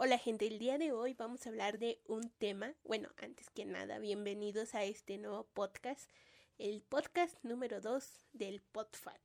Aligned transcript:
Hola 0.00 0.16
gente, 0.16 0.46
el 0.46 0.60
día 0.60 0.78
de 0.78 0.92
hoy 0.92 1.14
vamos 1.14 1.44
a 1.44 1.48
hablar 1.48 1.80
de 1.80 2.00
un 2.06 2.30
tema, 2.30 2.72
bueno, 2.84 3.08
antes 3.16 3.50
que 3.50 3.64
nada, 3.64 3.98
bienvenidos 3.98 4.76
a 4.76 4.84
este 4.84 5.18
nuevo 5.18 5.42
podcast, 5.54 6.08
el 6.56 6.82
podcast 6.82 7.36
número 7.42 7.80
2 7.80 8.28
del 8.32 8.60
PodFat. 8.60 9.20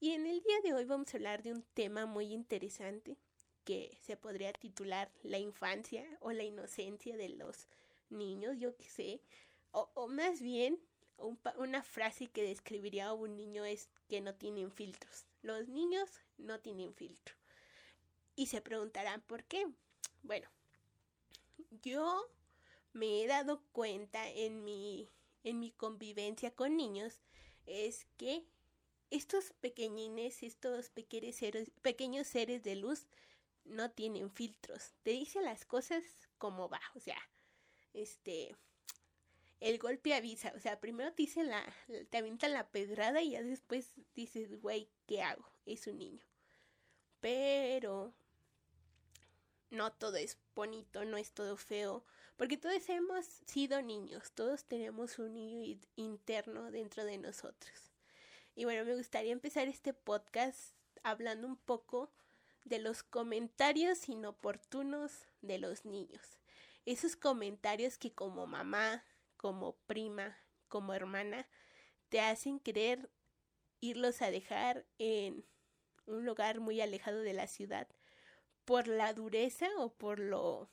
Y 0.00 0.10
en 0.10 0.26
el 0.26 0.42
día 0.42 0.60
de 0.64 0.74
hoy 0.74 0.84
vamos 0.84 1.14
a 1.14 1.16
hablar 1.16 1.44
de 1.44 1.52
un 1.52 1.62
tema 1.74 2.06
muy 2.06 2.32
interesante 2.32 3.18
que 3.62 3.96
se 4.02 4.16
podría 4.16 4.52
titular 4.52 5.12
la 5.22 5.38
infancia 5.38 6.04
o 6.18 6.32
la 6.32 6.42
inocencia 6.42 7.16
de 7.16 7.28
los 7.28 7.68
niños, 8.08 8.56
yo 8.58 8.76
qué 8.76 8.88
sé, 8.88 9.22
o, 9.70 10.08
más 10.08 10.40
bien 10.40 10.80
una 11.54 11.84
frase 11.84 12.26
que 12.26 12.42
describiría 12.42 13.06
a 13.06 13.12
un 13.12 13.36
niño 13.36 13.64
es 13.64 13.88
que 14.08 14.20
no 14.20 14.34
tienen 14.34 14.72
filtros. 14.72 15.24
Los 15.42 15.68
niños 15.68 16.10
no 16.36 16.58
tienen 16.58 16.94
filtro. 16.94 17.36
Y 18.34 18.46
se 18.46 18.60
preguntarán 18.60 19.20
por 19.20 19.44
qué. 19.44 19.68
Bueno, 20.22 20.48
yo 21.82 22.30
me 22.92 23.22
he 23.22 23.26
dado 23.26 23.62
cuenta 23.72 24.28
en 24.28 24.64
mi, 24.64 25.10
en 25.44 25.60
mi 25.60 25.72
convivencia 25.72 26.50
con 26.54 26.76
niños 26.76 27.20
es 27.66 28.06
que 28.16 28.44
estos 29.10 29.52
pequeñines, 29.60 30.42
estos 30.42 30.90
pequeños 30.90 31.36
seres, 31.36 31.70
pequeños 31.82 32.26
seres 32.26 32.62
de 32.62 32.76
luz 32.76 33.06
no 33.64 33.90
tienen 33.90 34.30
filtros. 34.30 34.94
Te 35.02 35.10
dicen 35.10 35.44
las 35.44 35.64
cosas 35.64 36.02
como 36.38 36.68
va, 36.68 36.80
o 36.94 37.00
sea, 37.00 37.18
este, 37.92 38.56
el 39.60 39.78
golpe 39.78 40.14
avisa, 40.14 40.52
o 40.56 40.60
sea, 40.60 40.80
primero 40.80 41.12
te 41.12 41.28
la, 41.44 41.62
te 42.08 42.18
avientan 42.18 42.52
la 42.52 42.70
pedrada 42.70 43.20
y 43.22 43.32
ya 43.32 43.42
después 43.42 43.92
dices, 44.14 44.60
güey, 44.60 44.88
¿qué 45.06 45.22
hago? 45.22 45.44
Es 45.66 45.86
un 45.86 45.98
niño. 45.98 46.24
Pero 47.20 48.14
no 49.70 49.92
todo 49.92 50.16
es 50.16 50.38
bonito, 50.54 51.04
no 51.04 51.16
es 51.16 51.32
todo 51.32 51.56
feo, 51.56 52.04
porque 52.36 52.56
todos 52.56 52.88
hemos 52.88 53.24
sido 53.46 53.80
niños, 53.82 54.32
todos 54.32 54.64
tenemos 54.64 55.18
un 55.18 55.34
niño 55.34 55.78
interno 55.96 56.70
dentro 56.70 57.04
de 57.04 57.18
nosotros. 57.18 57.92
Y 58.54 58.64
bueno, 58.64 58.84
me 58.84 58.96
gustaría 58.96 59.32
empezar 59.32 59.68
este 59.68 59.94
podcast 59.94 60.74
hablando 61.02 61.46
un 61.46 61.56
poco 61.56 62.12
de 62.64 62.78
los 62.78 63.02
comentarios 63.02 64.08
inoportunos 64.08 65.12
de 65.40 65.58
los 65.58 65.84
niños. 65.84 66.38
Esos 66.84 67.16
comentarios 67.16 67.96
que 67.96 68.12
como 68.12 68.46
mamá, 68.46 69.04
como 69.36 69.76
prima, 69.86 70.36
como 70.68 70.94
hermana, 70.94 71.48
te 72.08 72.20
hacen 72.20 72.58
querer 72.58 73.10
irlos 73.80 74.20
a 74.20 74.30
dejar 74.30 74.84
en 74.98 75.44
un 76.06 76.24
lugar 76.26 76.60
muy 76.60 76.80
alejado 76.80 77.20
de 77.20 77.32
la 77.32 77.46
ciudad 77.46 77.88
por 78.70 78.86
la 78.86 79.12
dureza 79.12 79.66
o 79.78 79.92
por 79.92 80.20
lo 80.20 80.70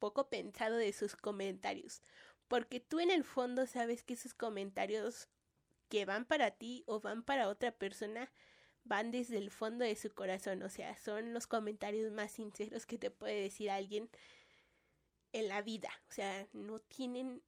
poco 0.00 0.28
pensado 0.28 0.76
de 0.76 0.92
sus 0.92 1.14
comentarios. 1.14 2.02
Porque 2.48 2.80
tú 2.80 2.98
en 2.98 3.12
el 3.12 3.22
fondo 3.22 3.68
sabes 3.68 4.02
que 4.02 4.14
esos 4.14 4.34
comentarios 4.34 5.28
que 5.88 6.06
van 6.06 6.24
para 6.24 6.50
ti 6.50 6.82
o 6.88 6.98
van 6.98 7.22
para 7.22 7.48
otra 7.48 7.70
persona 7.70 8.32
van 8.82 9.12
desde 9.12 9.38
el 9.38 9.52
fondo 9.52 9.84
de 9.84 9.94
su 9.94 10.12
corazón. 10.12 10.64
O 10.64 10.68
sea, 10.68 10.96
son 10.96 11.32
los 11.32 11.46
comentarios 11.46 12.10
más 12.10 12.32
sinceros 12.32 12.84
que 12.84 12.98
te 12.98 13.12
puede 13.12 13.42
decir 13.42 13.70
alguien 13.70 14.10
en 15.30 15.46
la 15.46 15.62
vida. 15.62 15.90
O 16.08 16.12
sea, 16.12 16.48
no 16.52 16.80
tienen 16.80 17.44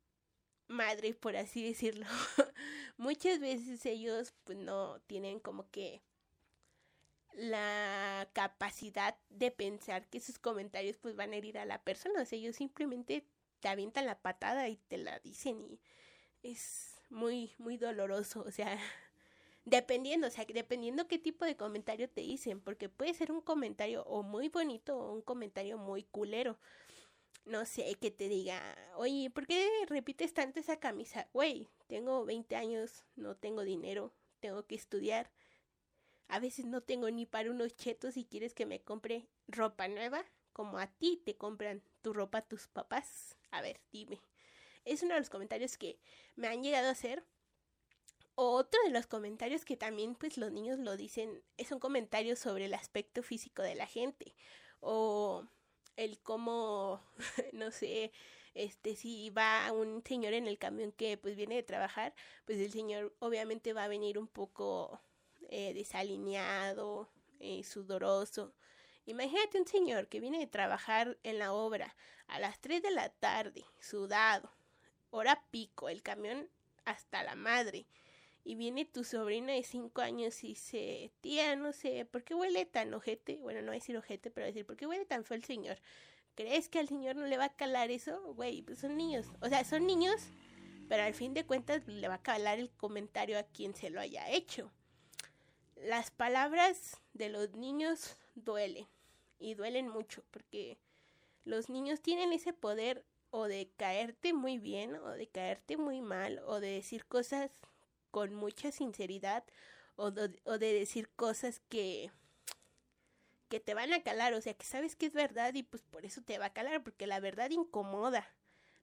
madre, 0.69 1.13
por 1.13 1.37
así 1.37 1.65
decirlo. 1.65 2.07
Muchas 2.99 3.41
veces 3.41 3.85
ellos 3.85 4.33
pues 4.45 4.59
no 4.59 5.01
tienen 5.09 5.41
como 5.41 5.69
que 5.73 6.05
la 7.37 8.29
capacidad 8.33 9.15
de 9.29 9.51
pensar 9.51 10.09
que 10.09 10.21
sus 10.21 10.39
comentarios 10.39 10.97
pues 10.97 11.15
van 11.17 11.33
a 11.33 11.37
herir 11.37 11.59
a 11.59 11.67
la 11.67 11.83
persona. 11.83 12.23
O 12.23 12.25
sea, 12.25 12.39
ellos 12.39 12.57
simplemente 12.57 13.25
te 13.61 13.69
avientan 13.69 14.07
la 14.07 14.19
patada 14.19 14.69
y 14.69 14.77
te 14.89 14.97
la 14.97 15.19
dicen 15.21 15.61
y 15.63 15.79
es 16.43 16.97
muy, 17.11 17.53
muy 17.59 17.77
doloroso. 17.77 18.43
O 18.47 18.51
sea, 18.51 18.79
dependiendo, 19.67 20.29
o 20.29 20.31
sea, 20.31 20.47
dependiendo 20.47 21.09
qué 21.09 21.19
tipo 21.19 21.45
de 21.45 21.57
comentario 21.57 22.09
te 22.09 22.23
dicen, 22.23 22.61
porque 22.61 22.89
puede 22.89 23.13
ser 23.13 23.31
un 23.31 23.43
comentario 23.43 24.03
o 24.05 24.23
muy 24.23 24.49
bonito 24.49 24.99
o 24.99 25.13
un 25.13 25.23
comentario 25.23 25.77
muy 25.79 26.05
culero. 26.05 26.59
No 27.45 27.65
sé, 27.65 27.95
que 28.01 28.11
te 28.11 28.29
diga, 28.29 28.61
oye, 28.97 29.31
¿por 29.31 29.47
qué 29.47 29.69
repites 29.89 30.35
tanto 30.35 30.59
esa 30.59 30.81
camisa? 30.81 31.29
Güey, 31.33 31.69
tengo 31.87 32.25
20 32.25 32.57
años, 32.57 33.05
no 33.15 33.37
tengo 33.37 33.63
dinero, 33.63 34.13
tengo 34.41 34.67
que 34.67 34.75
estudiar 34.75 35.31
a 36.29 36.41
veces 36.41 36.67
no 36.67 36.83
tengo 36.83 37.11
ni 37.11 37.27
para 37.27 37.51
unos 37.51 37.77
chetos 37.77 38.17
y 38.17 38.25
quieres 38.25 38.55
que 38.55 38.67
me 38.67 38.81
compre 38.83 39.29
ropa 39.49 39.89
nueva, 39.89 40.25
como 40.53 40.79
a 40.79 40.87
ti 40.87 41.23
te 41.25 41.37
compran 41.37 41.83
tu 42.03 42.13
ropa 42.13 42.43
tus 42.43 42.67
papás. 42.69 43.37
A 43.51 43.61
ver, 43.61 43.81
dime. 43.93 44.21
Es 44.85 45.03
uno 45.03 45.15
de 45.15 45.21
los 45.21 45.31
comentarios 45.31 45.77
que 45.77 45.99
me 46.35 46.49
han 46.49 46.63
llegado 46.63 46.89
a 46.89 46.93
hacer. 46.93 47.25
Otro 48.35 48.81
de 48.85 48.91
los 48.91 49.07
comentarios 49.07 49.65
que 49.65 49.77
también 49.77 50.15
pues 50.15 50.37
los 50.37 50.53
niños 50.53 50.79
lo 50.79 50.97
dicen 50.97 51.43
es 51.57 51.73
un 51.73 51.81
comentario 51.81 52.37
sobre 52.37 52.67
el 52.67 52.75
aspecto 52.75 53.23
físico 53.23 53.63
de 53.63 53.75
la 53.75 53.87
gente 53.87 54.35
o 54.81 55.47
el 55.97 56.19
cómo, 56.21 57.01
no 57.53 57.71
sé, 57.71 58.13
este, 58.55 58.97
si 58.97 59.31
va 59.31 59.73
un 59.73 60.03
señor 60.05 60.33
en 60.35 60.47
el 60.47 60.59
camión 60.59 60.93
que 60.93 61.17
pues 61.17 61.37
viene 61.37 61.57
de 61.57 61.63
trabajar, 61.63 62.15
pues 62.45 62.59
el 62.59 62.73
señor 62.73 63.15
obviamente 63.19 63.73
va 63.73 63.85
a 63.85 63.89
venir 63.89 64.19
un 64.19 64.29
poco 64.29 65.01
eh, 65.51 65.73
desalineado, 65.75 67.09
eh, 67.41 67.63
sudoroso. 67.63 68.53
Imagínate 69.05 69.61
un 69.61 69.67
señor 69.67 70.09
que 70.09 70.21
viene 70.21 70.39
de 70.39 70.47
trabajar 70.47 71.19
en 71.23 71.39
la 71.39 71.53
obra 71.53 71.95
a 72.27 72.41
las 72.41 72.61
3 72.61 72.83
de 72.83 72.91
la 72.91 73.09
tarde, 73.11 73.65
sudado, 73.81 74.51
hora 75.11 75.45
pico, 75.51 75.89
el 75.89 76.03
camión 76.03 76.49
hasta 76.85 77.23
la 77.23 77.37
madre. 77.37 77.87
Y 78.43 78.55
viene 78.55 78.85
tu 78.85 79.05
sobrina 79.05 79.53
de 79.53 79.63
5 79.63 80.01
años 80.01 80.43
y 80.43 80.49
dice, 80.49 81.13
tía, 81.21 81.55
no 81.57 81.73
sé, 81.73 82.05
¿por 82.05 82.25
qué 82.25 82.35
huele 82.35 82.65
tan 82.65 82.95
ojete? 82.95 83.37
Bueno, 83.43 83.61
no 83.61 83.69
voy 83.69 83.77
a 83.77 83.81
decir 83.81 83.97
ojete, 83.97 84.31
pero 84.31 84.47
decir, 84.47 84.67
¿por 84.67 84.77
qué 84.77 84.87
huele 84.87 85.05
tan 85.05 85.25
feo 85.25 85.37
el 85.37 85.45
señor? 85.45 85.79
¿Crees 86.35 86.69
que 86.69 86.79
al 86.79 86.89
señor 86.89 87.17
no 87.17 87.27
le 87.27 87.39
va 87.39 87.45
a 87.45 87.57
calar 87.57 87.91
eso? 87.91 88.35
Güey, 88.35 88.63
pues 88.63 88.81
son 88.81 88.97
niños. 88.97 89.27
O 89.41 89.49
sea, 89.49 89.65
son 89.65 89.87
niños, 89.87 90.21
pero 90.89 91.03
al 91.03 91.15
fin 91.15 91.35
de 91.35 91.47
cuentas 91.47 91.87
le 91.87 92.09
va 92.09 92.15
a 92.15 92.23
calar 92.23 92.59
el 92.59 92.71
comentario 92.71 93.39
a 93.39 93.45
quien 93.45 93.75
se 93.75 93.91
lo 93.91 94.01
haya 94.01 94.29
hecho 94.31 94.71
las 95.77 96.11
palabras 96.11 96.99
de 97.13 97.29
los 97.29 97.55
niños 97.55 98.17
duelen 98.35 98.87
y 99.39 99.55
duelen 99.55 99.89
mucho 99.89 100.23
porque 100.31 100.79
los 101.45 101.69
niños 101.69 102.01
tienen 102.01 102.33
ese 102.33 102.53
poder 102.53 103.05
o 103.31 103.45
de 103.45 103.69
caerte 103.77 104.33
muy 104.33 104.59
bien 104.59 104.97
o 104.97 105.11
de 105.11 105.27
caerte 105.27 105.77
muy 105.77 106.01
mal 106.01 106.41
o 106.47 106.61
de 106.61 106.71
decir 106.71 107.05
cosas 107.07 107.51
con 108.11 108.35
mucha 108.35 108.73
sinceridad 108.73 109.45
o 109.97 110.11
de, 110.11 110.41
o 110.45 110.59
de 110.59 110.73
decir 110.73 111.09
cosas 111.17 111.61
que 111.69 112.11
que 113.49 113.61
te 113.61 113.75
van 113.75 113.93
a 113.93 114.03
calar, 114.03 114.35
o 114.35 114.41
sea, 114.41 114.55
que 114.55 114.67
sabes 114.67 114.97
que 114.97 115.07
es 115.07 115.13
verdad 115.13 115.55
y 115.55 115.63
pues 115.63 115.83
por 115.85 116.05
eso 116.05 116.21
te 116.21 116.37
va 116.37 116.47
a 116.47 116.53
calar, 116.53 116.83
porque 116.83 117.07
la 117.07 117.21
verdad 117.21 117.51
incomoda, 117.51 118.29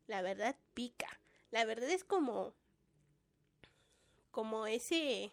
la 0.07 0.21
verdad 0.21 0.55
pica, 0.73 1.19
la 1.51 1.65
verdad 1.65 1.89
es 1.89 2.03
como 2.03 2.53
como 4.31 4.65
ese 4.65 5.31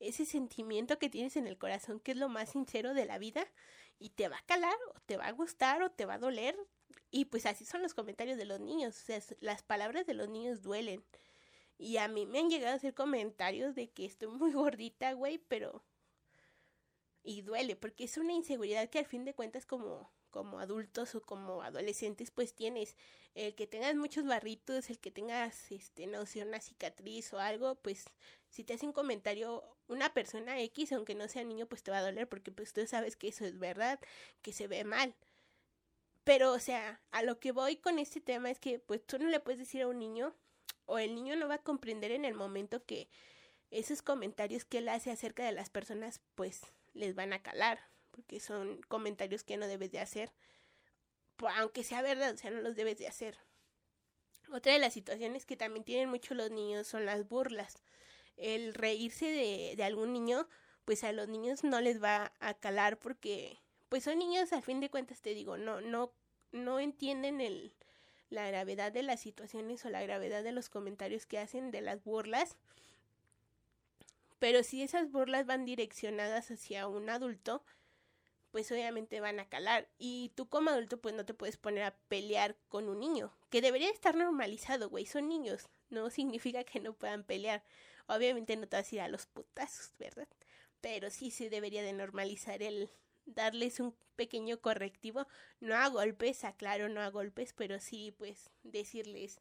ese 0.00 0.26
sentimiento 0.26 0.98
que 0.98 1.10
tienes 1.10 1.36
en 1.36 1.46
el 1.46 1.58
corazón 1.58 2.00
que 2.00 2.12
es 2.12 2.16
lo 2.16 2.28
más 2.28 2.50
sincero 2.50 2.94
de 2.94 3.06
la 3.06 3.18
vida 3.18 3.46
y 3.98 4.10
te 4.10 4.28
va 4.28 4.38
a 4.38 4.46
calar 4.46 4.76
o 4.94 5.00
te 5.00 5.16
va 5.16 5.26
a 5.26 5.32
gustar 5.32 5.82
o 5.82 5.90
te 5.90 6.06
va 6.06 6.14
a 6.14 6.18
doler 6.18 6.56
y 7.10 7.26
pues 7.26 7.46
así 7.46 7.64
son 7.64 7.82
los 7.82 7.94
comentarios 7.94 8.38
de 8.38 8.44
los 8.44 8.60
niños, 8.60 8.96
o 8.96 9.04
sea, 9.04 9.20
las 9.40 9.62
palabras 9.62 10.06
de 10.06 10.14
los 10.14 10.28
niños 10.28 10.62
duelen. 10.62 11.04
Y 11.76 11.96
a 11.96 12.08
mí 12.08 12.26
me 12.26 12.38
han 12.38 12.50
llegado 12.50 12.74
a 12.74 12.76
hacer 12.76 12.94
comentarios 12.94 13.74
de 13.74 13.90
que 13.90 14.04
estoy 14.04 14.28
muy 14.28 14.52
gordita, 14.52 15.12
güey, 15.12 15.38
pero 15.38 15.82
y 17.22 17.42
duele 17.42 17.76
porque 17.76 18.04
es 18.04 18.16
una 18.16 18.32
inseguridad 18.32 18.88
que 18.88 18.98
al 18.98 19.06
fin 19.06 19.24
de 19.24 19.34
cuentas 19.34 19.66
como 19.66 20.10
como 20.30 20.60
adultos 20.60 21.14
o 21.14 21.20
como 21.20 21.62
adolescentes 21.62 22.30
pues 22.30 22.54
tienes 22.54 22.96
el 23.34 23.54
que 23.54 23.66
tengas 23.66 23.94
muchos 23.96 24.24
barritos 24.24 24.88
el 24.88 24.98
que 24.98 25.10
tengas 25.10 25.70
este 25.70 26.06
no 26.06 26.24
sé 26.24 26.42
una 26.42 26.60
cicatriz 26.60 27.32
o 27.32 27.38
algo 27.38 27.74
pues 27.74 28.04
si 28.50 28.64
te 28.64 28.74
hace 28.74 28.86
un 28.86 28.92
comentario 28.92 29.64
una 29.88 30.12
persona 30.12 30.60
X, 30.60 30.92
aunque 30.92 31.14
no 31.14 31.28
sea 31.28 31.44
niño, 31.44 31.66
pues 31.66 31.82
te 31.82 31.90
va 31.90 31.98
a 31.98 32.02
doler 32.02 32.28
porque 32.28 32.52
pues 32.52 32.72
tú 32.72 32.86
sabes 32.86 33.16
que 33.16 33.28
eso 33.28 33.44
es 33.44 33.58
verdad, 33.58 33.98
que 34.42 34.52
se 34.52 34.68
ve 34.68 34.84
mal. 34.84 35.14
Pero, 36.24 36.52
o 36.52 36.58
sea, 36.58 37.00
a 37.10 37.22
lo 37.22 37.40
que 37.40 37.52
voy 37.52 37.76
con 37.76 37.98
este 37.98 38.20
tema 38.20 38.50
es 38.50 38.58
que 38.58 38.78
pues 38.78 39.04
tú 39.04 39.18
no 39.18 39.28
le 39.28 39.40
puedes 39.40 39.58
decir 39.58 39.82
a 39.82 39.88
un 39.88 39.98
niño 39.98 40.34
o 40.86 40.98
el 40.98 41.14
niño 41.14 41.36
no 41.36 41.48
va 41.48 41.54
a 41.56 41.62
comprender 41.62 42.12
en 42.12 42.24
el 42.24 42.34
momento 42.34 42.84
que 42.84 43.08
esos 43.70 44.02
comentarios 44.02 44.64
que 44.64 44.78
él 44.78 44.88
hace 44.88 45.10
acerca 45.10 45.44
de 45.44 45.52
las 45.52 45.70
personas 45.70 46.20
pues 46.34 46.60
les 46.92 47.14
van 47.14 47.32
a 47.32 47.42
calar, 47.42 47.80
porque 48.10 48.40
son 48.40 48.82
comentarios 48.82 49.44
que 49.44 49.56
no 49.56 49.66
debes 49.66 49.92
de 49.92 50.00
hacer, 50.00 50.32
aunque 51.56 51.84
sea 51.84 52.02
verdad, 52.02 52.34
o 52.34 52.36
sea, 52.36 52.50
no 52.50 52.60
los 52.60 52.76
debes 52.76 52.98
de 52.98 53.06
hacer. 53.06 53.38
Otra 54.52 54.72
de 54.72 54.80
las 54.80 54.92
situaciones 54.92 55.46
que 55.46 55.56
también 55.56 55.84
tienen 55.84 56.08
mucho 56.08 56.34
los 56.34 56.50
niños 56.50 56.88
son 56.88 57.06
las 57.06 57.28
burlas 57.28 57.82
el 58.40 58.74
reírse 58.74 59.26
de, 59.26 59.74
de 59.76 59.84
algún 59.84 60.12
niño, 60.12 60.48
pues 60.84 61.04
a 61.04 61.12
los 61.12 61.28
niños 61.28 61.62
no 61.64 61.80
les 61.80 62.02
va 62.02 62.32
a 62.40 62.54
calar 62.54 62.98
porque 62.98 63.58
pues 63.88 64.04
son 64.04 64.18
niños, 64.18 64.52
al 64.52 64.62
fin 64.62 64.80
de 64.80 64.88
cuentas 64.88 65.20
te 65.20 65.34
digo, 65.34 65.56
no, 65.56 65.80
no, 65.80 66.12
no 66.52 66.80
entienden 66.80 67.40
el, 67.40 67.74
la 68.30 68.46
gravedad 68.46 68.92
de 68.92 69.02
las 69.02 69.20
situaciones 69.20 69.84
o 69.84 69.90
la 69.90 70.02
gravedad 70.02 70.42
de 70.42 70.52
los 70.52 70.70
comentarios 70.70 71.26
que 71.26 71.38
hacen 71.38 71.70
de 71.70 71.80
las 71.80 72.02
burlas. 72.04 72.56
Pero 74.38 74.62
si 74.62 74.82
esas 74.82 75.10
burlas 75.10 75.44
van 75.44 75.64
direccionadas 75.64 76.50
hacia 76.50 76.86
un 76.86 77.10
adulto, 77.10 77.62
pues 78.52 78.70
obviamente 78.72 79.20
van 79.20 79.40
a 79.40 79.48
calar. 79.48 79.88
Y 79.98 80.30
tú 80.34 80.48
como 80.48 80.70
adulto 80.70 81.00
pues 81.00 81.14
no 81.14 81.26
te 81.26 81.34
puedes 81.34 81.56
poner 81.56 81.84
a 81.84 81.96
pelear 82.08 82.56
con 82.68 82.88
un 82.88 83.00
niño, 83.00 83.32
que 83.50 83.60
debería 83.60 83.90
estar 83.90 84.14
normalizado, 84.14 84.88
güey, 84.88 85.04
son 85.04 85.28
niños, 85.28 85.68
no 85.90 86.10
significa 86.10 86.64
que 86.64 86.80
no 86.80 86.94
puedan 86.94 87.24
pelear. 87.24 87.62
Obviamente 88.16 88.56
no 88.56 88.66
te 88.66 88.76
vas 88.76 88.90
a 88.90 88.94
ir 88.94 89.00
a 89.00 89.08
los 89.08 89.26
putazos, 89.26 89.92
¿verdad? 89.98 90.28
Pero 90.80 91.10
sí 91.10 91.30
se 91.30 91.50
debería 91.50 91.82
de 91.82 91.92
normalizar 91.92 92.62
el 92.62 92.90
darles 93.26 93.80
un 93.80 93.94
pequeño 94.16 94.60
correctivo, 94.60 95.26
no 95.60 95.76
a 95.76 95.88
golpes, 95.88 96.44
aclaro, 96.44 96.88
no 96.88 97.00
a 97.00 97.08
golpes, 97.08 97.52
pero 97.52 97.78
sí 97.78 98.12
pues 98.18 98.50
decirles, 98.64 99.40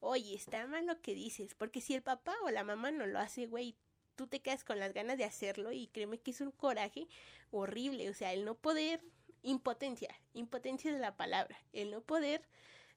oye, 0.00 0.34
está 0.34 0.66
mal 0.66 0.86
lo 0.86 1.00
que 1.00 1.14
dices, 1.14 1.54
porque 1.54 1.80
si 1.80 1.94
el 1.94 2.02
papá 2.02 2.34
o 2.42 2.50
la 2.50 2.64
mamá 2.64 2.90
no 2.90 3.06
lo 3.06 3.18
hace, 3.18 3.46
güey, 3.46 3.76
tú 4.16 4.26
te 4.26 4.40
quedas 4.40 4.64
con 4.64 4.78
las 4.78 4.92
ganas 4.92 5.16
de 5.16 5.24
hacerlo 5.24 5.72
y 5.72 5.86
créeme 5.88 6.18
que 6.18 6.32
es 6.32 6.40
un 6.40 6.50
coraje 6.50 7.06
horrible, 7.50 8.10
o 8.10 8.14
sea, 8.14 8.32
el 8.32 8.44
no 8.44 8.56
poder, 8.56 9.00
impotencia, 9.42 10.14
impotencia 10.34 10.92
de 10.92 10.98
la 10.98 11.16
palabra, 11.16 11.56
el 11.72 11.90
no 11.90 12.02
poder 12.02 12.42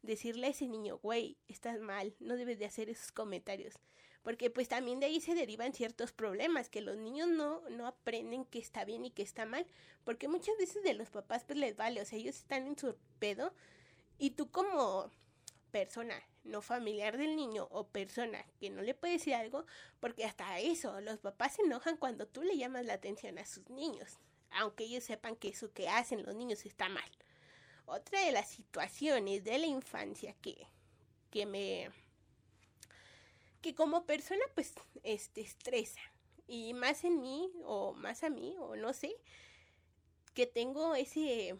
decirle 0.02 0.48
a 0.48 0.50
ese 0.50 0.68
niño, 0.68 0.98
güey, 0.98 1.38
estás 1.48 1.80
mal, 1.80 2.16
no 2.20 2.36
debes 2.36 2.60
de 2.60 2.66
hacer 2.66 2.90
esos 2.90 3.12
comentarios. 3.12 3.76
Porque 4.24 4.50
pues 4.50 4.68
también 4.70 5.00
de 5.00 5.08
ahí 5.08 5.22
se 5.22 5.36
derivan 5.36 5.74
ciertos 5.74 6.12
problemas, 6.12 6.70
que 6.70 6.82
los 6.82 6.98
niños 6.98 7.28
no, 7.28 7.62
no 7.70 7.88
aprenden 7.88 8.46
que 8.46 8.60
está 8.60 8.86
bien 8.86 9.06
y 9.06 9.12
que 9.12 9.22
está 9.22 9.46
mal, 9.46 9.68
porque 10.04 10.28
muchas 10.28 10.58
veces 10.58 10.82
de 10.84 10.94
los 10.94 11.10
papás 11.10 11.44
pues 11.46 11.60
les 11.60 11.76
vale, 11.76 12.02
o 12.02 12.06
sea, 12.06 12.18
ellos 12.18 12.38
están 12.38 12.66
en 12.66 12.78
su 12.78 12.96
pedo 13.20 13.54
y 14.18 14.32
tú 14.32 14.50
como 14.50 15.12
persona 15.72 16.16
no 16.44 16.62
familiar 16.62 17.18
del 17.18 17.36
niño 17.36 17.68
o 17.72 17.88
persona 17.88 18.46
que 18.60 18.70
no 18.70 18.82
le 18.82 18.94
puede 18.94 19.14
decir 19.14 19.34
algo, 19.34 19.66
porque 20.00 20.26
hasta 20.26 20.60
eso, 20.60 21.00
los 21.02 21.20
papás 21.20 21.56
se 21.56 21.64
enojan 21.64 21.98
cuando 21.98 22.28
tú 22.28 22.44
le 22.44 22.58
llamas 22.58 22.86
la 22.86 22.94
atención 22.94 23.38
a 23.38 23.46
sus 23.46 23.70
niños, 23.70 24.20
aunque 24.52 24.84
ellos 24.84 25.04
sepan 25.04 25.36
que 25.36 25.50
eso 25.50 25.72
que 25.74 25.90
hacen 25.90 26.24
los 26.24 26.36
niños 26.36 26.66
está 26.66 26.90
mal. 26.90 27.10
Otra 27.86 28.22
de 28.22 28.32
las 28.32 28.50
situaciones 28.50 29.44
de 29.44 29.58
la 29.58 29.66
infancia 29.66 30.34
que, 30.42 30.68
que 31.30 31.46
me... 31.46 31.90
que 33.64 33.74
como 33.74 34.06
persona 34.06 34.44
pues 34.54 34.74
este, 35.02 35.42
estresa, 35.42 36.02
y 36.48 36.76
más 36.76 37.04
en 37.04 37.22
mí, 37.22 37.50
o 37.64 37.94
más 37.94 38.24
a 38.24 38.30
mí, 38.30 38.56
o 38.60 38.76
no 38.76 38.94
sé, 38.94 39.16
que 40.36 40.46
tengo 40.46 40.94
ese, 40.94 41.58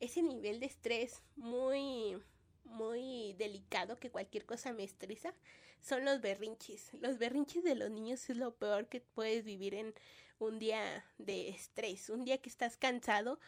ese 0.00 0.22
nivel 0.22 0.60
de 0.60 0.66
estrés 0.66 1.22
muy 1.36 2.18
muy 2.64 3.34
delicado 3.34 3.98
que 3.98 4.10
cualquier 4.10 4.46
cosa 4.46 4.72
me 4.72 4.84
estresa 4.84 5.34
son 5.80 6.04
los 6.04 6.20
berrinches. 6.20 6.92
Los 6.94 7.18
berrinches 7.18 7.62
de 7.62 7.74
los 7.74 7.90
niños 7.90 8.28
es 8.30 8.36
lo 8.36 8.54
peor 8.54 8.88
que 8.88 9.00
puedes 9.00 9.44
vivir 9.44 9.74
en 9.74 9.94
un 10.38 10.58
día 10.58 11.04
de 11.18 11.50
estrés. 11.50 12.08
Un 12.08 12.24
día 12.24 12.38
que 12.38 12.48
estás 12.48 12.76
cansado, 12.76 13.38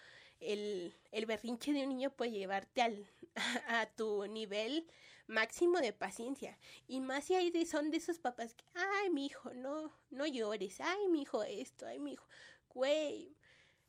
el, 0.41 0.95
el 1.13 1.27
berrinche 1.27 1.73
de 1.73 1.83
un 1.83 1.91
niño 1.91 2.11
puede 2.11 2.33
llevarte 2.33 2.83
al, 2.83 3.07
a, 3.69 3.87
tu 3.87 4.27
nivel 4.27 4.87
máximo 5.27 5.79
de 5.81 5.93
paciencia. 5.93 6.59
Y 6.87 7.01
más 7.01 7.25
si 7.25 7.35
hay 7.35 7.51
de, 7.51 7.67
son 7.67 7.91
de 7.91 7.99
esos 7.99 8.19
papás 8.19 8.55
que, 8.55 8.65
ay, 8.75 9.11
mi 9.11 9.27
hijo, 9.27 9.53
no, 9.55 9.93
no 10.11 10.27
llores, 10.27 10.81
ay, 10.81 11.09
mi 11.09 11.23
hijo, 11.23 11.43
esto, 11.43 11.87
ay, 11.87 11.99
mi 11.99 12.13
hijo, 12.13 12.27
güey, 12.69 13.37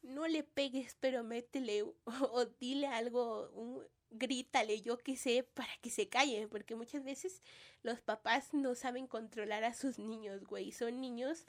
no 0.02 0.28
le 0.28 0.44
pegues, 0.44 0.96
pero 1.00 1.24
métele 1.24 1.84
o, 2.06 2.46
dile 2.60 2.88
algo, 2.88 3.50
un, 3.52 3.84
grítale, 4.10 4.82
yo 4.82 4.98
qué 4.98 5.16
sé, 5.18 5.44
para 5.44 5.76
que 5.82 5.90
se 5.90 6.08
calle, 6.10 6.48
porque 6.48 6.76
muchas 6.76 7.04
veces 7.04 7.42
los 7.84 8.00
papás 8.02 8.54
no 8.54 8.76
saben 8.76 9.08
controlar 9.08 9.64
a 9.64 9.74
sus 9.74 10.00
niños, 10.00 10.46
güey, 10.46 10.72
son 10.72 11.02
niños, 11.02 11.46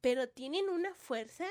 pero 0.00 0.28
tienen 0.28 0.68
una 0.68 0.94
fuerza 0.94 1.46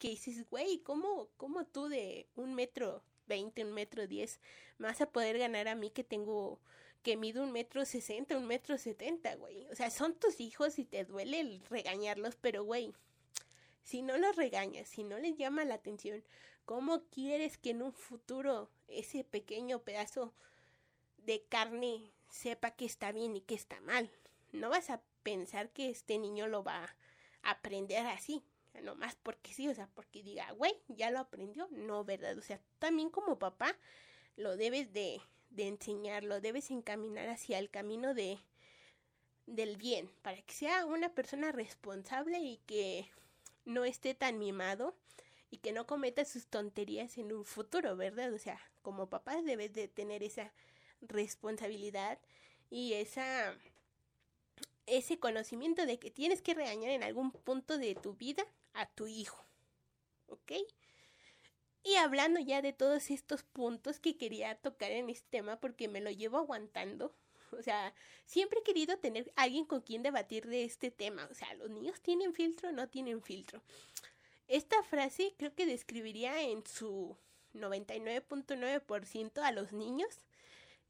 que 0.00 0.08
dices, 0.08 0.48
güey, 0.48 0.78
¿cómo, 0.78 1.28
¿cómo 1.36 1.66
tú 1.66 1.88
de 1.88 2.26
un 2.34 2.54
metro 2.54 3.04
veinte, 3.26 3.64
un 3.64 3.72
metro 3.72 4.08
diez, 4.08 4.40
vas 4.78 5.00
a 5.00 5.10
poder 5.10 5.38
ganar 5.38 5.68
a 5.68 5.76
mí 5.76 5.90
que 5.90 6.02
tengo, 6.02 6.58
que 7.02 7.16
mido 7.16 7.44
un 7.44 7.52
metro 7.52 7.84
sesenta, 7.84 8.36
un 8.36 8.46
metro 8.46 8.78
setenta, 8.78 9.36
güey? 9.36 9.66
O 9.66 9.76
sea, 9.76 9.90
son 9.90 10.14
tus 10.14 10.40
hijos 10.40 10.78
y 10.78 10.84
te 10.84 11.04
duele 11.04 11.40
el 11.40 11.60
regañarlos, 11.68 12.34
pero 12.34 12.64
güey, 12.64 12.94
si 13.84 14.00
no 14.00 14.16
los 14.16 14.34
regañas, 14.36 14.88
si 14.88 15.04
no 15.04 15.18
les 15.18 15.36
llama 15.36 15.64
la 15.64 15.74
atención, 15.74 16.24
¿cómo 16.64 17.04
quieres 17.04 17.58
que 17.58 17.70
en 17.70 17.82
un 17.82 17.92
futuro 17.92 18.70
ese 18.88 19.22
pequeño 19.22 19.80
pedazo 19.82 20.32
de 21.18 21.44
carne 21.44 22.10
sepa 22.30 22.70
que 22.70 22.86
está 22.86 23.12
bien 23.12 23.36
y 23.36 23.42
que 23.42 23.54
está 23.54 23.80
mal? 23.82 24.10
No 24.52 24.70
vas 24.70 24.88
a 24.88 25.02
pensar 25.22 25.70
que 25.70 25.90
este 25.90 26.16
niño 26.16 26.48
lo 26.48 26.64
va 26.64 26.84
a 27.42 27.50
aprender 27.50 28.06
así, 28.06 28.42
nomás 28.82 29.16
porque 29.16 29.52
sí, 29.52 29.68
o 29.68 29.74
sea, 29.74 29.88
porque 29.94 30.22
diga, 30.22 30.50
güey, 30.52 30.72
ya 30.88 31.10
lo 31.10 31.18
aprendió, 31.18 31.68
no, 31.70 32.04
¿verdad? 32.04 32.38
O 32.38 32.42
sea, 32.42 32.60
también 32.78 33.10
como 33.10 33.38
papá 33.38 33.76
lo 34.36 34.56
debes 34.56 34.92
de, 34.92 35.20
de 35.50 35.68
enseñar, 35.68 36.24
lo 36.24 36.40
debes 36.40 36.70
encaminar 36.70 37.28
hacia 37.28 37.58
el 37.58 37.70
camino 37.70 38.14
de 38.14 38.38
del 39.46 39.76
bien, 39.76 40.08
para 40.22 40.40
que 40.42 40.54
sea 40.54 40.86
una 40.86 41.12
persona 41.12 41.50
responsable 41.50 42.38
y 42.38 42.58
que 42.66 43.10
no 43.64 43.84
esté 43.84 44.14
tan 44.14 44.38
mimado 44.38 44.94
y 45.50 45.58
que 45.58 45.72
no 45.72 45.86
cometa 45.86 46.24
sus 46.24 46.46
tonterías 46.46 47.18
en 47.18 47.32
un 47.32 47.44
futuro, 47.44 47.96
¿verdad? 47.96 48.32
O 48.32 48.38
sea, 48.38 48.60
como 48.82 49.10
papás 49.10 49.44
debes 49.44 49.72
de 49.72 49.88
tener 49.88 50.22
esa 50.22 50.52
responsabilidad 51.00 52.18
y 52.70 52.92
esa 52.94 53.56
ese 54.86 55.18
conocimiento 55.18 55.86
de 55.86 55.98
que 55.98 56.10
tienes 56.10 56.42
que 56.42 56.54
regañar 56.54 56.90
en 56.90 57.02
algún 57.02 57.30
punto 57.30 57.78
de 57.78 57.94
tu 57.94 58.14
vida 58.14 58.44
a 58.72 58.86
tu 58.86 59.06
hijo. 59.06 59.44
¿Ok? 60.26 60.52
Y 61.82 61.96
hablando 61.96 62.40
ya 62.40 62.62
de 62.62 62.72
todos 62.72 63.10
estos 63.10 63.42
puntos 63.42 64.00
que 64.00 64.16
quería 64.16 64.54
tocar 64.56 64.90
en 64.90 65.10
este 65.10 65.28
tema 65.30 65.58
porque 65.60 65.88
me 65.88 66.00
lo 66.00 66.10
llevo 66.10 66.38
aguantando 66.38 67.14
O 67.58 67.62
sea, 67.62 67.94
siempre 68.26 68.60
he 68.60 68.62
querido 68.62 68.98
tener 68.98 69.32
alguien 69.36 69.64
con 69.64 69.80
quien 69.80 70.02
debatir 70.02 70.46
de 70.46 70.64
este 70.64 70.90
tema. 70.90 71.28
O 71.30 71.34
sea, 71.34 71.52
¿los 71.54 71.70
niños 71.70 72.00
tienen 72.00 72.34
filtro 72.34 72.70
o 72.70 72.72
no 72.72 72.88
tienen 72.88 73.22
filtro? 73.22 73.62
Esta 74.48 74.82
frase 74.82 75.34
creo 75.36 75.54
que 75.54 75.66
describiría 75.66 76.42
en 76.42 76.66
su 76.66 77.16
99.9% 77.54 79.42
a 79.42 79.52
los 79.52 79.72
niños. 79.72 80.24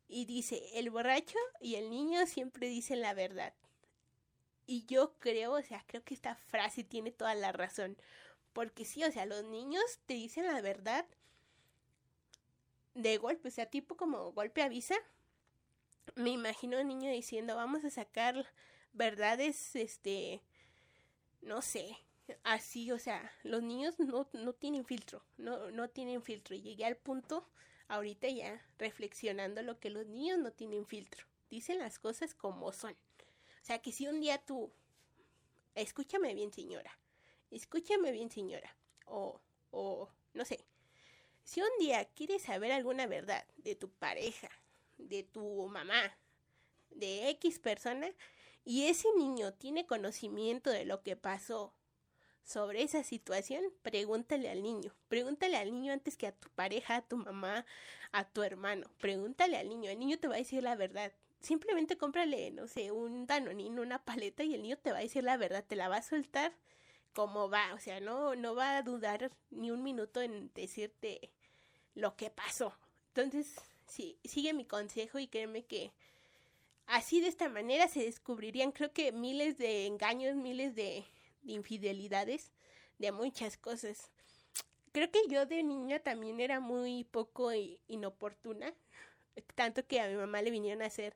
Y 0.08 0.25
dice, 0.25 0.62
el 0.75 0.90
borracho 0.90 1.38
y 1.60 1.76
el 1.76 1.88
niño 1.88 2.26
siempre 2.26 2.68
dicen 2.68 3.00
la 3.00 3.14
verdad. 3.14 3.54
Y 4.70 4.86
yo 4.86 5.14
creo, 5.18 5.54
o 5.54 5.62
sea, 5.62 5.82
creo 5.88 6.04
que 6.04 6.14
esta 6.14 6.36
frase 6.36 6.84
tiene 6.84 7.10
toda 7.10 7.34
la 7.34 7.50
razón. 7.50 7.96
Porque 8.52 8.84
sí, 8.84 9.02
o 9.02 9.10
sea, 9.10 9.26
los 9.26 9.42
niños 9.42 9.82
te 10.06 10.14
dicen 10.14 10.46
la 10.46 10.60
verdad 10.60 11.04
de 12.94 13.16
golpe, 13.16 13.48
o 13.48 13.50
sea, 13.50 13.66
tipo 13.66 13.96
como 13.96 14.30
golpe 14.30 14.62
avisa, 14.62 14.94
me 16.14 16.30
imagino 16.30 16.80
un 16.80 16.86
niño 16.86 17.10
diciendo, 17.10 17.56
vamos 17.56 17.84
a 17.84 17.90
sacar 17.90 18.46
verdades, 18.92 19.74
este, 19.74 20.40
no 21.42 21.62
sé, 21.62 21.98
así, 22.44 22.92
o 22.92 22.98
sea, 23.00 23.32
los 23.42 23.64
niños 23.64 23.98
no, 23.98 24.28
no 24.34 24.52
tienen 24.52 24.84
filtro, 24.84 25.24
no, 25.36 25.72
no 25.72 25.90
tienen 25.90 26.22
filtro. 26.22 26.54
Y 26.54 26.62
llegué 26.62 26.84
al 26.84 26.96
punto, 26.96 27.44
ahorita 27.88 28.28
ya, 28.28 28.64
reflexionando 28.78 29.62
lo 29.62 29.80
que 29.80 29.90
los 29.90 30.06
niños 30.06 30.38
no 30.38 30.52
tienen 30.52 30.86
filtro. 30.86 31.26
Dicen 31.50 31.80
las 31.80 31.98
cosas 31.98 32.36
como 32.36 32.70
son. 32.70 32.94
O 33.62 33.64
sea, 33.64 33.81
que 33.81 33.93
si 33.93 34.07
un 34.07 34.21
día 34.21 34.38
tú, 34.38 34.73
escúchame 35.75 36.35
bien 36.35 36.52
señora, 36.52 36.99
escúchame 37.50 38.12
bien 38.12 38.31
señora, 38.31 38.76
o, 39.07 39.40
o, 39.71 40.09
no 40.35 40.45
sé, 40.45 40.64
si 41.45 41.61
un 41.61 41.71
día 41.79 42.05
quieres 42.05 42.43
saber 42.43 42.73
alguna 42.73 43.07
verdad 43.07 43.45
de 43.59 43.75
tu 43.75 43.90
pareja, 43.90 44.49
de 44.99 45.23
tu 45.23 45.67
mamá, 45.69 46.17
de 46.90 47.29
X 47.31 47.59
persona, 47.59 48.14
y 48.64 48.87
ese 48.87 49.09
niño 49.17 49.52
tiene 49.55 49.87
conocimiento 49.87 50.71
de 50.71 50.85
lo 50.85 51.02
que 51.02 51.17
pasó 51.17 51.73
sobre 52.45 52.83
esa 52.83 53.05
situación, 53.05 53.62
pregúntale 53.83 54.50
al 54.50 54.62
niño. 54.62 54.95
Pregúntale 55.09 55.57
al 55.57 55.71
niño 55.71 55.93
antes 55.93 56.17
que 56.17 56.26
a 56.26 56.33
tu 56.33 56.49
pareja, 56.50 56.97
a 56.97 57.02
tu 57.02 57.17
mamá, 57.17 57.64
a 58.12 58.29
tu 58.29 58.43
hermano. 58.43 58.90
Pregúntale 58.99 59.57
al 59.57 59.69
niño. 59.69 59.90
El 59.90 59.99
niño 59.99 60.19
te 60.19 60.29
va 60.29 60.35
a 60.35 60.38
decir 60.38 60.62
la 60.62 60.75
verdad. 60.75 61.12
Simplemente 61.40 61.97
cómprale, 61.97 62.50
no 62.50 62.66
sé, 62.66 62.92
un 62.92 63.26
danonino, 63.26 63.82
una 63.82 64.04
paleta 64.04 64.44
y 64.44 64.54
el 64.54 64.62
niño 64.62 64.76
te 64.76 64.92
va 64.92 64.99
a 64.99 65.02
decir 65.02 65.25
la 65.25 65.37
verdad. 65.37 65.64
Te 65.66 65.76
la 65.76 65.88
va 65.88 65.97
a 65.97 66.02
soltar 66.02 66.52
como 67.14 67.49
va. 67.49 67.75
O 67.75 67.78
sea, 67.78 68.00
no, 68.00 68.37
no 68.37 68.54
va 68.54 68.76
a 68.76 68.82
dudar 68.82 69.30
ni 69.50 69.70
un 69.70 69.82
minuto 69.82 70.20
en 70.20 70.50
decirte 70.54 71.30
lo 71.94 72.16
que 72.16 72.30
pasó. 72.30 72.75
Entonces, 73.09 73.54
sí, 73.87 74.18
sigue 74.25 74.52
mi 74.52 74.64
consejo 74.64 75.18
y 75.18 75.28
créeme 75.28 75.64
que 75.64 75.92
así 76.87 77.20
de 77.20 77.28
esta 77.28 77.49
manera 77.49 77.88
se 77.88 78.04
descubrirían 78.04 78.73
creo 78.73 78.92
que 78.92 79.12
miles 79.12 79.59
de 79.59 79.87
engaños, 79.87 80.37
miles 80.37 80.75
de, 80.75 81.04
infidelidades, 81.44 82.52
de 82.99 83.12
muchas 83.12 83.56
cosas. 83.56 84.11
creo 84.92 85.11
que 85.11 85.20
yo 85.28 85.47
de 85.47 85.62
niña 85.62 86.00
también 86.00 86.40
era 86.40 86.61
muy 86.61 87.04
poco 87.04 87.50
inoportuna. 87.88 88.75
Tanto 89.54 89.87
que 89.87 90.00
a 90.00 90.09
mi 90.09 90.14
mamá 90.14 90.42
le 90.42 90.50
vinieron 90.50 90.82
a 90.82 90.87
hacer, 90.87 91.14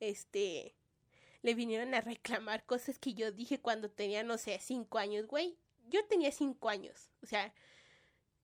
este, 0.00 0.74
le 1.42 1.54
vinieron 1.54 1.94
a 1.94 2.00
reclamar 2.00 2.64
cosas 2.64 2.98
que 2.98 3.14
yo 3.14 3.32
dije 3.32 3.60
cuando 3.60 3.90
tenía, 3.90 4.22
no 4.22 4.38
sé, 4.38 4.58
cinco 4.60 4.98
años, 4.98 5.26
güey. 5.26 5.56
Yo 5.88 6.04
tenía 6.06 6.32
cinco 6.32 6.68
años, 6.68 7.10
o 7.22 7.26
sea, 7.26 7.54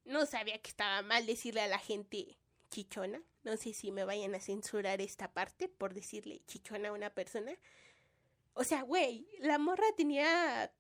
no 0.04 0.26
sabía 0.26 0.60
que 0.60 0.70
estaba 0.70 1.02
mal 1.02 1.26
decirle 1.26 1.60
a 1.60 1.66
la 1.66 1.78
gente 1.78 2.38
chichona. 2.70 3.22
No 3.44 3.56
sé 3.56 3.72
si 3.74 3.90
me 3.90 4.04
vayan 4.04 4.34
a 4.34 4.40
censurar 4.40 5.00
esta 5.00 5.32
parte 5.32 5.68
por 5.68 5.94
decirle 5.94 6.42
chichona 6.46 6.90
a 6.90 6.92
una 6.92 7.10
persona. 7.10 7.52
O 8.54 8.64
sea, 8.64 8.82
güey, 8.82 9.26
la 9.40 9.58
morra 9.58 9.86
tenía, 9.96 10.72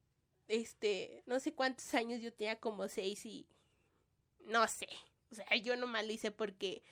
este, 0.48 1.22
no 1.26 1.40
sé 1.40 1.54
cuántos 1.54 1.92
años, 1.94 2.20
yo 2.20 2.32
tenía 2.32 2.60
como 2.60 2.88
seis 2.88 3.24
y, 3.24 3.46
no 4.40 4.68
sé, 4.68 4.88
o 5.30 5.34
sea, 5.34 5.46
yo 5.56 5.76
nomás 5.76 6.04
lo 6.06 6.12
hice 6.12 6.30
porque, 6.30 6.82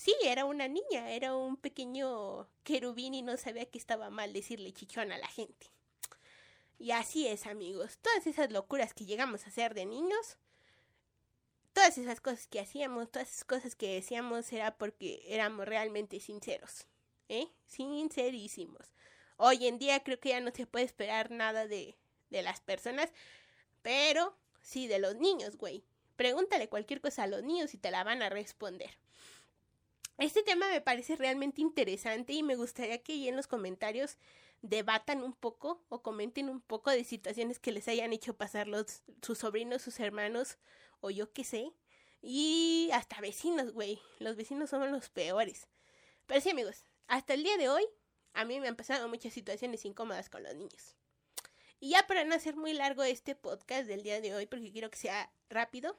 sí, 0.00 0.14
era 0.24 0.46
una 0.46 0.66
niña, 0.66 1.10
era 1.10 1.36
un 1.36 1.58
pequeño 1.58 2.48
querubín 2.64 3.12
y 3.12 3.20
no 3.20 3.36
sabía 3.36 3.66
que 3.66 3.76
estaba 3.76 4.08
mal 4.08 4.32
decirle 4.32 4.72
chichona 4.72 5.16
a 5.16 5.18
la 5.18 5.28
gente. 5.28 5.66
Y 6.78 6.92
así 6.92 7.28
es, 7.28 7.46
amigos, 7.46 7.98
todas 7.98 8.26
esas 8.26 8.50
locuras 8.50 8.94
que 8.94 9.04
llegamos 9.04 9.44
a 9.44 9.48
hacer 9.48 9.74
de 9.74 9.84
niños, 9.84 10.38
todas 11.74 11.98
esas 11.98 12.22
cosas 12.22 12.46
que 12.46 12.60
hacíamos, 12.60 13.10
todas 13.10 13.28
esas 13.28 13.44
cosas 13.44 13.76
que 13.76 13.92
decíamos 13.94 14.50
era 14.54 14.74
porque 14.78 15.22
éramos 15.26 15.66
realmente 15.66 16.18
sinceros, 16.18 16.86
¿eh? 17.28 17.48
Sincerísimos. 17.66 18.94
Hoy 19.36 19.66
en 19.66 19.78
día 19.78 20.02
creo 20.02 20.18
que 20.18 20.30
ya 20.30 20.40
no 20.40 20.50
se 20.50 20.66
puede 20.66 20.86
esperar 20.86 21.30
nada 21.30 21.66
de, 21.66 21.98
de 22.30 22.42
las 22.42 22.60
personas, 22.62 23.10
pero 23.82 24.34
sí 24.62 24.86
de 24.86 24.98
los 24.98 25.16
niños, 25.16 25.58
güey. 25.58 25.84
Pregúntale 26.16 26.70
cualquier 26.70 27.02
cosa 27.02 27.24
a 27.24 27.26
los 27.26 27.42
niños 27.42 27.74
y 27.74 27.78
te 27.78 27.90
la 27.90 28.02
van 28.02 28.22
a 28.22 28.30
responder. 28.30 28.96
Este 30.20 30.42
tema 30.42 30.68
me 30.68 30.82
parece 30.82 31.16
realmente 31.16 31.62
interesante 31.62 32.34
y 32.34 32.42
me 32.42 32.54
gustaría 32.54 33.02
que 33.02 33.26
en 33.26 33.36
los 33.36 33.46
comentarios 33.46 34.18
debatan 34.60 35.22
un 35.22 35.32
poco 35.32 35.82
o 35.88 36.02
comenten 36.02 36.50
un 36.50 36.60
poco 36.60 36.90
de 36.90 37.04
situaciones 37.04 37.58
que 37.58 37.72
les 37.72 37.88
hayan 37.88 38.12
hecho 38.12 38.36
pasar 38.36 38.68
los, 38.68 39.02
sus 39.22 39.38
sobrinos, 39.38 39.80
sus 39.80 39.98
hermanos 39.98 40.58
o 41.00 41.10
yo 41.10 41.32
qué 41.32 41.42
sé. 41.42 41.72
Y 42.20 42.90
hasta 42.92 43.22
vecinos, 43.22 43.72
güey. 43.72 43.98
Los 44.18 44.36
vecinos 44.36 44.68
son 44.68 44.92
los 44.92 45.08
peores. 45.08 45.68
Pero 46.26 46.42
sí, 46.42 46.50
amigos, 46.50 46.84
hasta 47.06 47.32
el 47.32 47.42
día 47.42 47.56
de 47.56 47.70
hoy 47.70 47.86
a 48.34 48.44
mí 48.44 48.60
me 48.60 48.68
han 48.68 48.76
pasado 48.76 49.08
muchas 49.08 49.32
situaciones 49.32 49.86
incómodas 49.86 50.28
con 50.28 50.42
los 50.42 50.54
niños. 50.54 50.96
Y 51.78 51.92
ya 51.92 52.06
para 52.06 52.24
no 52.26 52.34
hacer 52.34 52.56
muy 52.56 52.74
largo 52.74 53.04
este 53.04 53.34
podcast 53.34 53.86
del 53.86 54.02
día 54.02 54.20
de 54.20 54.34
hoy, 54.34 54.44
porque 54.44 54.70
quiero 54.70 54.90
que 54.90 54.98
sea 54.98 55.32
rápido, 55.48 55.98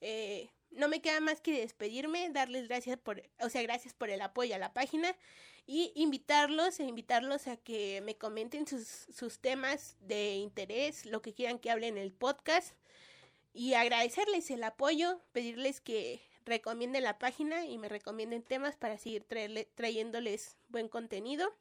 eh, 0.00 0.50
no 0.74 0.88
me 0.88 1.00
queda 1.00 1.20
más 1.20 1.40
que 1.40 1.52
despedirme, 1.60 2.30
darles 2.30 2.68
gracias 2.68 2.98
por, 2.98 3.22
o 3.40 3.48
sea, 3.48 3.62
gracias 3.62 3.94
por 3.94 4.10
el 4.10 4.20
apoyo 4.20 4.54
a 4.54 4.58
la 4.58 4.72
página 4.72 5.16
y 5.66 5.92
invitarlos 5.94 6.80
e 6.80 6.84
invitarlos 6.84 7.46
a 7.46 7.56
que 7.56 8.00
me 8.02 8.16
comenten 8.16 8.66
sus, 8.66 8.86
sus 9.14 9.38
temas 9.38 9.96
de 10.00 10.34
interés, 10.34 11.06
lo 11.06 11.22
que 11.22 11.34
quieran 11.34 11.58
que 11.58 11.70
hable 11.70 11.86
en 11.86 11.98
el 11.98 12.12
podcast 12.12 12.74
y 13.52 13.74
agradecerles 13.74 14.50
el 14.50 14.64
apoyo, 14.64 15.20
pedirles 15.32 15.80
que 15.80 16.20
recomienden 16.44 17.04
la 17.04 17.18
página 17.18 17.66
y 17.66 17.78
me 17.78 17.88
recomienden 17.88 18.42
temas 18.42 18.76
para 18.76 18.98
seguir 18.98 19.24
trayéndoles 19.74 20.56
buen 20.68 20.88
contenido. 20.88 21.54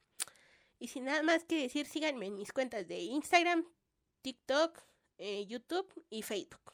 Y 0.80 0.88
sin 0.88 1.06
nada 1.06 1.22
más 1.22 1.44
que 1.44 1.62
decir, 1.62 1.86
síganme 1.86 2.26
en 2.28 2.36
mis 2.36 2.52
cuentas 2.52 2.88
de 2.88 3.00
Instagram, 3.00 3.66
TikTok, 4.22 4.80
eh, 5.18 5.46
YouTube 5.46 5.88
y 6.10 6.24
Facebook. 6.24 6.74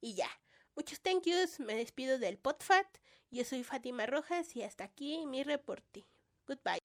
Y 0.00 0.14
ya. 0.14 0.41
Muchos 0.74 1.00
thank 1.00 1.26
yous. 1.26 1.60
Me 1.60 1.74
despido 1.74 2.18
del 2.18 2.38
PodFat. 2.38 2.86
Yo 3.30 3.44
soy 3.44 3.64
Fátima 3.64 4.06
Rojas 4.06 4.56
y 4.56 4.62
hasta 4.62 4.84
aquí 4.84 5.26
mi 5.26 5.42
reporte. 5.42 6.06
Goodbye. 6.46 6.81